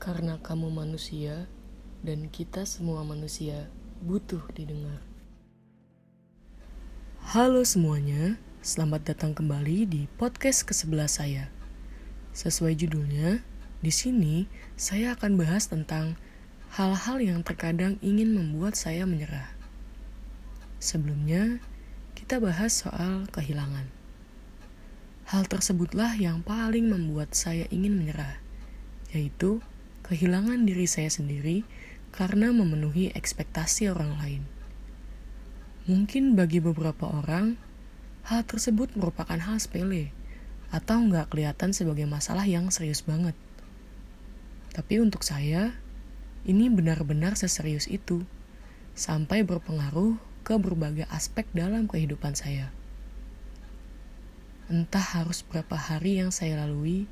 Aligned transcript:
Karena 0.00 0.40
kamu 0.40 0.72
manusia 0.72 1.44
dan 2.00 2.32
kita 2.32 2.64
semua 2.64 3.04
manusia 3.04 3.68
butuh 4.00 4.40
didengar. 4.56 4.96
Halo 7.20 7.60
semuanya, 7.68 8.40
selamat 8.64 9.12
datang 9.12 9.36
kembali 9.36 9.84
di 9.84 10.02
podcast 10.16 10.64
ke-11 10.64 11.04
saya. 11.04 11.44
Sesuai 12.32 12.80
judulnya, 12.80 13.44
di 13.84 13.92
sini 13.92 14.48
saya 14.72 15.12
akan 15.20 15.36
bahas 15.36 15.68
tentang 15.68 16.16
hal-hal 16.80 17.20
yang 17.20 17.44
terkadang 17.44 18.00
ingin 18.00 18.32
membuat 18.32 18.80
saya 18.80 19.04
menyerah. 19.04 19.52
Sebelumnya, 20.80 21.60
kita 22.16 22.40
bahas 22.40 22.72
soal 22.72 23.28
kehilangan. 23.36 23.84
Hal 25.28 25.44
tersebutlah 25.44 26.16
yang 26.16 26.40
paling 26.40 26.88
membuat 26.88 27.36
saya 27.36 27.68
ingin 27.68 28.00
menyerah, 28.00 28.40
yaitu 29.12 29.60
kehilangan 30.10 30.66
diri 30.66 30.90
saya 30.90 31.06
sendiri 31.06 31.62
karena 32.10 32.50
memenuhi 32.50 33.14
ekspektasi 33.14 33.86
orang 33.94 34.18
lain. 34.18 34.42
Mungkin 35.86 36.34
bagi 36.34 36.58
beberapa 36.58 37.06
orang, 37.06 37.54
hal 38.26 38.42
tersebut 38.42 38.90
merupakan 38.98 39.38
hal 39.38 39.62
sepele 39.62 40.10
atau 40.74 40.98
nggak 40.98 41.30
kelihatan 41.30 41.70
sebagai 41.70 42.10
masalah 42.10 42.42
yang 42.42 42.74
serius 42.74 43.06
banget. 43.06 43.38
Tapi 44.74 44.98
untuk 44.98 45.22
saya, 45.22 45.78
ini 46.42 46.66
benar-benar 46.66 47.38
seserius 47.38 47.86
itu, 47.86 48.26
sampai 48.98 49.46
berpengaruh 49.46 50.18
ke 50.42 50.58
berbagai 50.58 51.06
aspek 51.10 51.46
dalam 51.54 51.86
kehidupan 51.86 52.34
saya. 52.34 52.74
Entah 54.70 55.02
harus 55.02 55.42
berapa 55.46 55.74
hari 55.74 56.22
yang 56.22 56.30
saya 56.34 56.66
lalui, 56.66 57.10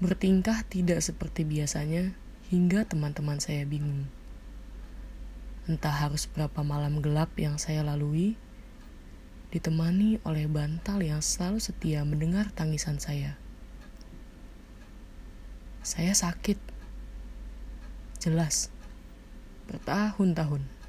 bertingkah 0.00 0.64
tidak 0.66 1.04
seperti 1.04 1.44
biasanya 1.44 2.16
hingga 2.48 2.88
teman-teman 2.88 3.38
saya 3.38 3.68
bingung. 3.68 4.08
Entah 5.68 5.92
harus 5.92 6.26
berapa 6.26 6.64
malam 6.64 7.04
gelap 7.04 7.30
yang 7.36 7.60
saya 7.60 7.84
lalui, 7.84 8.34
ditemani 9.52 10.18
oleh 10.26 10.50
bantal 10.50 11.04
yang 11.04 11.20
selalu 11.20 11.60
setia 11.60 12.02
mendengar 12.02 12.48
tangisan 12.50 12.96
saya. 12.96 13.36
Saya 15.84 16.16
sakit. 16.16 16.58
Jelas. 18.18 18.72
Bertahun-tahun 19.70 20.80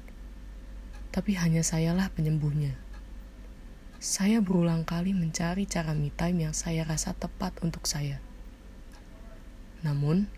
tapi 1.12 1.36
hanya 1.36 1.60
sayalah 1.60 2.08
penyembuhnya. 2.08 2.72
Saya 4.00 4.40
berulang 4.40 4.82
kali 4.82 5.12
mencari 5.12 5.68
cara 5.68 5.92
me 5.92 6.08
time 6.08 6.48
yang 6.48 6.56
saya 6.56 6.82
rasa 6.88 7.12
tepat 7.12 7.52
untuk 7.60 7.84
saya. 7.84 8.18
Namun, 9.82 10.30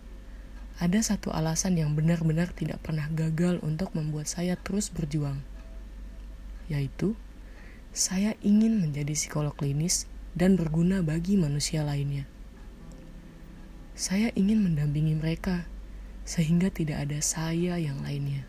ada 0.75 0.99
satu 0.99 1.31
alasan 1.31 1.79
yang 1.79 1.95
benar-benar 1.95 2.51
tidak 2.51 2.83
pernah 2.83 3.07
gagal 3.07 3.63
untuk 3.63 3.95
membuat 3.95 4.27
saya 4.27 4.59
terus 4.59 4.91
berjuang, 4.91 5.39
yaitu 6.67 7.15
saya 7.95 8.35
ingin 8.43 8.83
menjadi 8.83 9.15
psikolog 9.15 9.55
klinis 9.55 10.03
dan 10.35 10.59
berguna 10.59 10.99
bagi 10.99 11.39
manusia 11.39 11.87
lainnya. 11.87 12.27
Saya 13.95 14.35
ingin 14.35 14.59
mendampingi 14.67 15.15
mereka 15.15 15.63
sehingga 16.27 16.67
tidak 16.67 17.07
ada 17.07 17.23
saya 17.23 17.79
yang 17.79 18.03
lainnya. 18.03 18.43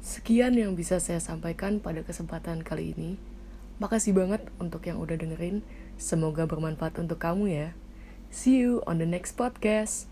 Sekian 0.00 0.56
yang 0.56 0.72
bisa 0.72 0.96
saya 1.04 1.20
sampaikan 1.20 1.84
pada 1.84 2.00
kesempatan 2.00 2.64
kali 2.64 2.96
ini. 2.96 3.20
Makasih 3.76 4.16
banget 4.16 4.48
untuk 4.56 4.88
yang 4.88 4.96
udah 4.96 5.20
dengerin. 5.20 5.60
Semoga 6.00 6.48
bermanfaat 6.48 6.96
untuk 6.96 7.20
kamu 7.20 7.52
ya. 7.52 7.68
See 8.34 8.56
you 8.58 8.82
on 8.84 8.98
the 8.98 9.06
next 9.06 9.36
podcast. 9.38 10.06